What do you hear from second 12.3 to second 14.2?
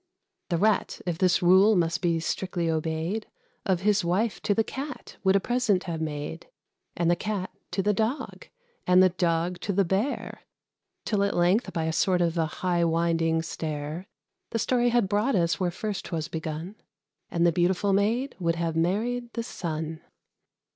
a high winding stair,